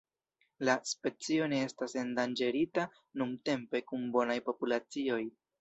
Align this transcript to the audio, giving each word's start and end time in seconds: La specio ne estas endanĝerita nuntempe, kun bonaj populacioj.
La 0.69 0.73
specio 0.91 1.49
ne 1.51 1.59
estas 1.65 1.93
endanĝerita 2.05 2.87
nuntempe, 3.23 3.85
kun 3.93 4.11
bonaj 4.17 4.43
populacioj. 4.49 5.25